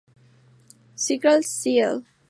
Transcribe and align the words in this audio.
Crítica 0.95 1.39
Cl. 1.43 2.07